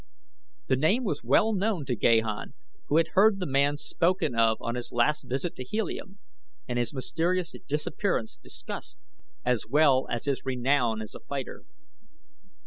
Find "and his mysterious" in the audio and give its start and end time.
6.67-7.53